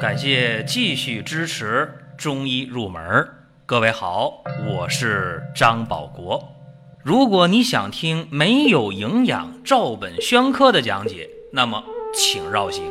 [0.00, 3.26] 感谢继续支持中医入门。
[3.64, 6.52] 各位好，我是张保国。
[7.02, 11.82] 如果你想听没有营养、照本宣科的讲解，那么
[12.14, 12.84] 请绕行。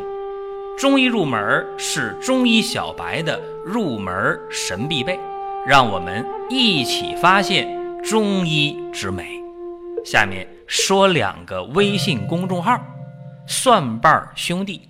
[0.79, 5.19] 中医入门是中医小白的入门神必备，
[5.67, 7.67] 让我们一起发现
[8.03, 9.39] 中医之美。
[10.03, 12.81] 下面说两个微信公众号：
[13.47, 14.89] 蒜瓣兄弟、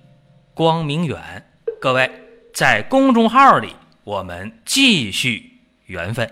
[0.53, 1.45] 光明远。
[1.85, 2.09] 各位
[2.51, 5.61] 在公众号里，我们继续。
[5.85, 6.27] 缘分。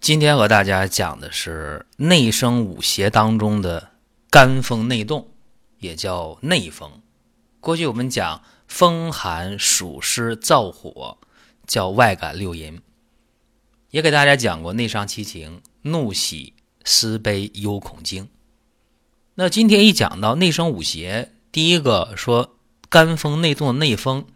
[0.00, 3.92] 今天和大家讲的是内生五邪当中的
[4.28, 5.28] 肝风内动，
[5.78, 6.90] 也叫内风。
[7.60, 11.18] 过去我们讲风寒暑湿燥火，
[11.68, 12.82] 叫外感六淫。
[13.90, 16.54] 也给大家讲过内伤七情：怒、喜、
[16.84, 18.28] 思、悲、忧、恐、惊。
[19.42, 22.56] 那今天一讲到内生五邪，第一个说。
[22.90, 24.26] 肝风内动的内风，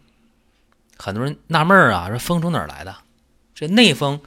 [0.97, 2.95] 很多人纳闷啊，说风从哪儿来的？
[3.53, 4.21] 这内风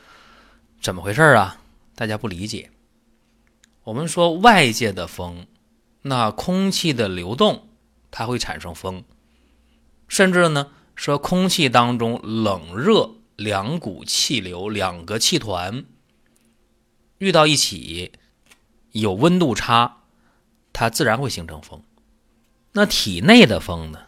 [0.81, 1.61] 怎么回事啊？
[1.97, 2.70] 大家不理解。
[3.85, 5.47] 我们说外界的风，
[6.03, 7.67] 那空气的流动
[8.13, 9.03] 它会产生风，
[10.07, 15.85] 甚至呢说空气当中冷热两股气流、两个气团
[17.17, 18.13] 遇到一起，
[18.92, 19.98] 有温度差，
[20.79, 21.83] 它自然会形成风。
[22.71, 23.98] 那体内的风呢？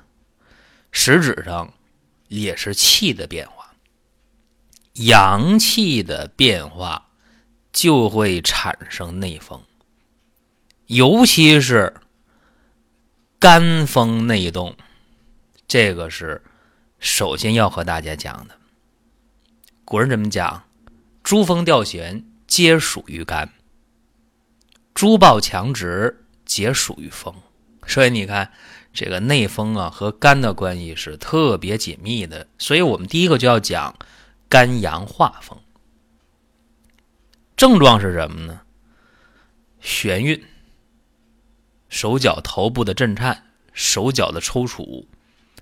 [0.93, 1.75] 实质上
[2.29, 3.75] 也是气的变化，
[4.93, 7.09] 阳气的变化
[7.73, 9.61] 就会产生内风，
[10.87, 11.93] 尤其是
[13.41, 14.77] 肝风内动，
[15.67, 16.41] 这个是
[17.01, 18.57] 首先要和大家讲的。
[19.85, 20.63] 古人怎么讲？
[21.25, 23.53] 诸风调弦皆属于肝，
[24.95, 27.33] 诸暴强直皆属于风。
[27.87, 28.51] 所以你看。
[28.93, 33.95] 这个内风啊和肝的关系是特别紧密的，所以我们第一个就要讲
[34.49, 35.57] 肝阳化风。
[37.57, 38.63] 症状是什么呢？
[39.81, 40.43] 眩晕、
[41.89, 45.07] 手脚头部的震颤、手脚的抽搐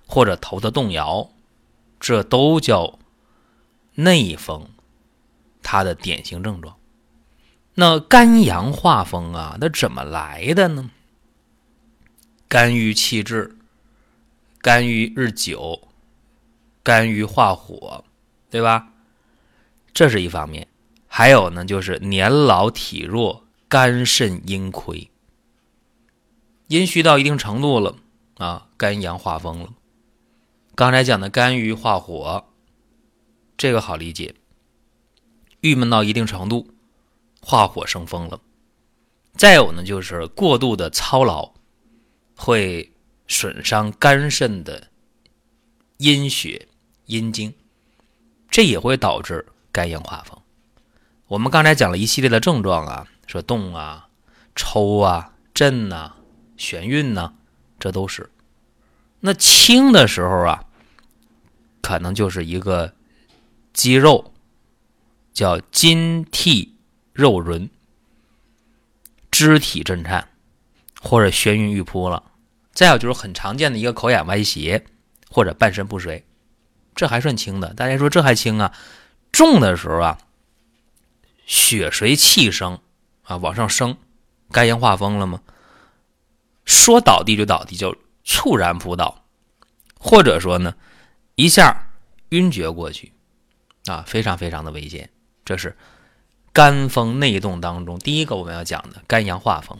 [0.06, 1.30] 或者头的动摇，
[2.00, 2.98] 这都叫
[3.92, 4.70] 内风，
[5.62, 6.77] 它的典型症状。
[7.80, 10.90] 那肝阳化风啊，那怎么来的呢？
[12.48, 13.56] 肝郁气滞，
[14.60, 15.88] 肝郁日久，
[16.82, 18.04] 肝郁化火，
[18.50, 18.88] 对吧？
[19.94, 20.66] 这是一方面。
[21.06, 25.08] 还有呢，就是年老体弱，肝肾阴亏，
[26.66, 27.94] 阴虚到一定程度了
[28.38, 29.72] 啊，肝阳化风了。
[30.74, 32.44] 刚才讲的肝郁化火，
[33.56, 34.34] 这个好理解。
[35.60, 36.66] 郁闷到一定程度，
[37.48, 38.38] 化火生风了。
[39.34, 41.54] 再有呢，就是过度的操劳。
[42.36, 42.92] 会
[43.26, 44.88] 损伤肝肾的
[45.96, 46.68] 阴血、
[47.06, 47.52] 阴经，
[48.48, 50.38] 这也会导致肝阳化风。
[51.26, 54.08] 我们刚才讲了一系列的症状啊，说动啊、
[54.54, 56.14] 抽啊、震呐、
[56.56, 57.32] 眩晕呐，
[57.80, 58.30] 这都是。
[59.18, 60.64] 那轻的时候啊，
[61.82, 62.94] 可能就是一个
[63.72, 64.32] 肌肉
[65.32, 66.76] 叫筋涕
[67.18, 67.68] 肉轮，
[69.28, 70.28] 肢体震颤
[71.00, 72.22] 或者眩晕欲扑了。
[72.72, 74.86] 再有就是很常见的一个口眼歪斜
[75.28, 76.22] 或者半身不遂，
[76.94, 77.74] 这还算轻的。
[77.74, 78.72] 大家说这还轻啊？
[79.32, 80.18] 重的时候啊，
[81.44, 82.78] 血随气升
[83.24, 83.96] 啊往上升，
[84.52, 85.42] 肝阳化风了吗？
[86.64, 87.92] 说倒地就倒地，叫
[88.22, 89.24] 猝然扑倒，
[89.98, 90.72] 或者说呢
[91.34, 91.90] 一下
[92.28, 93.12] 晕厥过去
[93.86, 95.10] 啊，非常非常的危险。
[95.44, 95.76] 这是
[96.58, 99.78] 肝风内动当中第一个我们要讲的肝阳化风。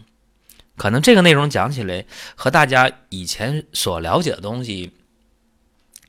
[0.77, 4.93] 可能这个内容讲起来和大家以前所了解的东西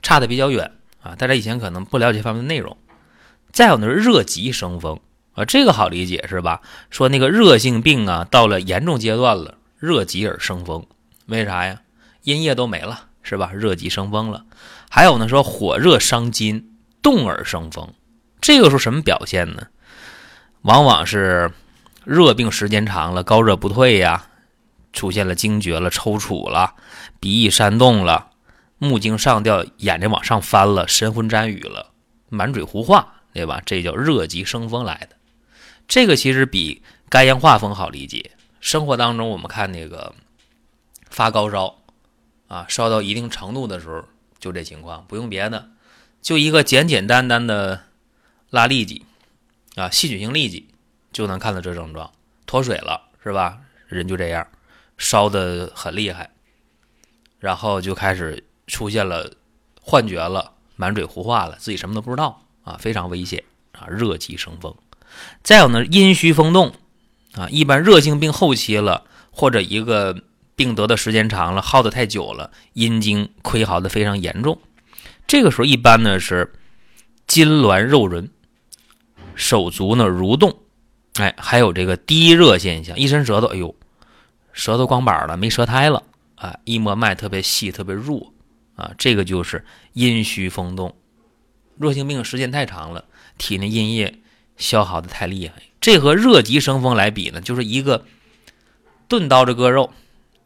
[0.00, 0.70] 差的比较远
[1.03, 2.76] 啊，大家以前可能不了解方面的内容。
[3.50, 5.00] 再有呢是热极生风
[5.32, 6.62] 啊，这个好理解是吧？
[6.88, 10.87] 说那个热性病啊，到了严重阶段了，热极而生风，
[11.26, 11.81] 为啥呀？
[12.23, 13.50] 阴液都没了是吧？
[13.52, 14.44] 热极生风了。
[14.88, 17.93] 还有呢说火热伤筋，动而生风，
[18.40, 19.66] 这个时候什么表现呢？
[20.62, 21.53] 往往是
[22.05, 24.27] 热病时间长了，高热不退呀。
[24.93, 26.75] 出现了惊厥了、抽搐了、
[27.21, 28.31] 鼻翼煽动了、
[28.77, 31.93] 目睛上吊、眼睛往上翻了、神魂沾雨了、
[32.29, 33.62] 满嘴胡话，对吧？
[33.65, 35.17] 这叫热极生风来的。
[35.87, 38.33] 这个其实比肝阳化风好理解。
[38.61, 40.12] 生活当中我们看那个
[41.09, 41.77] 发高烧
[42.49, 44.05] 啊，烧到一定程度的时候，
[44.41, 45.69] 就这情况，不用别的，
[46.21, 47.85] 就一个简简单单的
[48.51, 49.07] 拉痢疾
[49.81, 50.69] 啊，细菌性痢疾
[51.12, 52.12] 就能看到这症状，
[52.47, 53.59] 脱水了是吧？
[53.88, 54.47] 人就这样。
[54.99, 56.29] 烧的很厉害，
[57.38, 59.32] 然后就开始出现了
[59.81, 63.43] 幻觉了，满嘴胡话了，自己什么都不知道啊，非常危险
[63.73, 64.77] 啊，热极生风。
[65.43, 66.75] 再有呢，阴虚风动
[67.33, 70.23] 啊，一般热性病后期了，或者一个
[70.55, 74.61] 病得的时间长了，耗的太久了，阴经亏耗的非常严重，
[75.26, 76.53] 这个时候一般呢是
[77.26, 78.31] 筋挛肉润，
[79.40, 80.60] 手足呢蠕动，
[81.14, 83.75] 哎，还有这个低热现象，一伸舌头，哎呦，
[84.52, 86.02] 舌头光板了，没舌苔了
[86.37, 88.32] 啊，一摸脉特别细，特别弱
[88.76, 89.64] 啊，这个就是
[89.94, 90.94] 阴虚风动，
[91.78, 93.06] 热性病时间太长了，
[93.38, 94.19] 体内阴液。
[94.56, 98.04] 消耗的太厉害，这和热极生风来比呢，就是一个
[99.08, 99.90] 钝刀子割肉，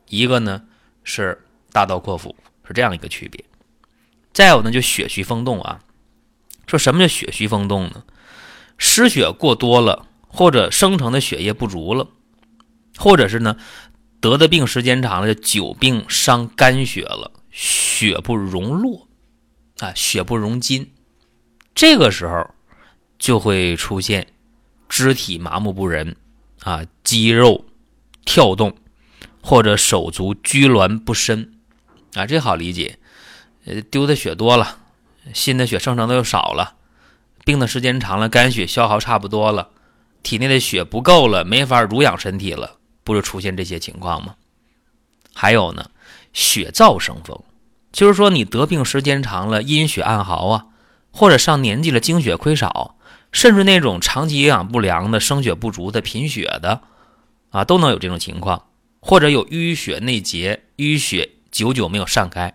[0.09, 0.63] 一个呢
[1.03, 3.45] 是大刀阔斧，是这样一个区别。
[4.33, 5.81] 再有呢，就血虚风动啊，
[6.69, 8.05] 说什么叫血虚风动呢？
[8.79, 12.09] 失血过多了，或者生成的血液不足了，
[12.97, 13.57] 或者是呢
[14.21, 19.09] 得的病时间长了，久病伤肝血了，血不容络
[19.79, 20.91] 啊，血不容筋，
[21.75, 22.51] 这个时候。
[23.17, 24.27] 就会出现
[24.87, 26.17] 肢体麻木不仁
[26.61, 27.65] 啊，肌肉
[28.27, 28.77] 跳动，
[29.41, 31.55] 或者手足拘挛不伸
[32.15, 32.99] 啊，这好理解。
[33.65, 34.79] 呃，丢的血多了，
[35.33, 36.75] 新的血生成的又少了，
[37.45, 39.71] 病的时间长了，肝血消耗差不多了，
[40.23, 44.35] 体内的血不够了，没法濡养身体了，不就出现这些情况吗？
[45.35, 45.91] 还有呢，
[46.33, 47.43] 血燥生风，
[47.93, 50.67] 就是说你得病时间长了，阴血暗耗啊，
[51.11, 52.97] 或者上年纪了，精血亏少。
[53.33, 56.83] 甚至那种长期营养不良的、生血不足的、贫血的，
[57.51, 58.67] 啊，都能有这种情况，
[59.01, 62.55] 或者有淤血内结、淤血久久没有散开，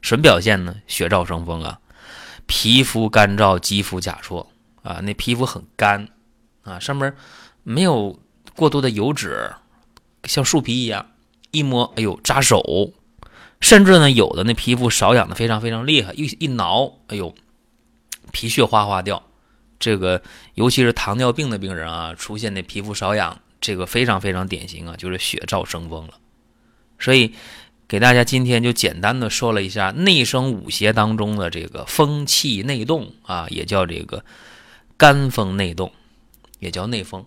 [0.00, 0.76] 什么表现呢？
[0.86, 1.80] 血燥生风啊，
[2.54, 4.46] 皮肤干燥、肌肤甲痤
[4.82, 6.06] 啊，那皮肤很干
[6.64, 7.14] 啊，上面
[7.62, 8.20] 没有
[8.54, 9.54] 过多的油脂，
[10.24, 11.12] 像树皮一样，
[11.50, 12.92] 一摸，哎呦，扎手。
[13.62, 17.34] 甚至呢，有的那皮肤瘙痒的非常非常厉害，一一挠，哎呦，
[18.32, 19.22] 皮屑哗哗掉。
[19.78, 20.22] 这个
[20.52, 26.18] 尤其是糖尿病的病人啊，出现的皮肤瘙痒，这个非常非常典型啊，就是血燥生风了。
[26.98, 27.34] 所以
[27.92, 34.24] 给大家今天就简单的说了一下内生五邪当中的这个风气内动啊，也叫这个
[34.96, 35.92] 肝风内动，
[36.58, 37.26] 也叫内风。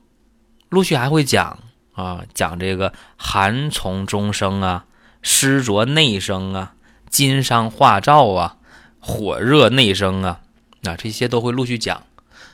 [0.70, 1.60] 陆续还会讲
[1.94, 4.86] 啊，讲这个寒从中生啊，
[5.22, 6.74] 湿浊内生啊，
[7.12, 8.58] 金伤化燥啊，
[9.00, 10.42] 火热内生啊，
[10.82, 12.02] 啊这些都会陆续讲。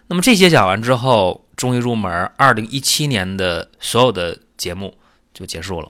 [0.07, 4.97] 那么这些讲完之后，中医入门二零一七年的所有的节目
[5.33, 5.89] 就结束了。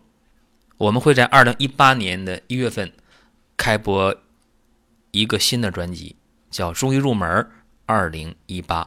[0.81, 2.92] 我们会在二零一八年的一月份
[3.56, 4.16] 开播
[5.12, 6.16] 一个新的专辑，
[6.50, 7.48] 叫《中医入门
[7.86, 8.83] 二零一八》，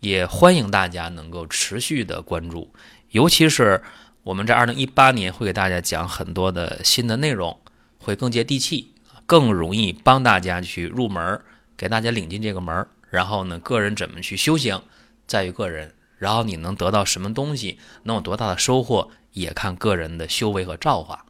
[0.00, 2.74] 也欢迎大家能够持续的关注。
[3.12, 3.82] 尤其是
[4.22, 7.58] 我们在二零一八年会给大家讲很多的新的内容，
[7.96, 8.92] 会更接地气，
[9.24, 11.40] 更容易帮大家去入门，
[11.74, 12.86] 给大家领进这个门。
[13.08, 14.82] 然后呢，个人怎么去修行，
[15.26, 15.94] 在于个人。
[16.18, 21.26] 然后你能得到什么东西，能有多大的收获，也看个人的修为和造化。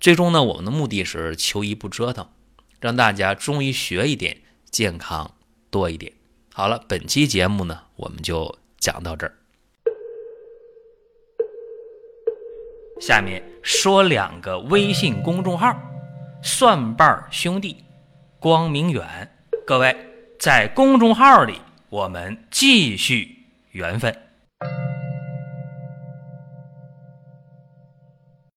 [0.00, 2.28] 最终呢，我们的目的是求医不折腾，
[2.80, 5.30] 让大家中医学一点，健康
[5.70, 6.12] 多一点。
[6.52, 9.38] 好了，本期节目呢，我们就讲到这儿。
[13.00, 15.74] 下面说两个微信公众号：
[16.42, 17.84] 蒜瓣兄弟、
[18.40, 19.32] 光明远。
[19.64, 19.96] 各位。
[20.36, 24.23] 在公众号里，我们继续缘分。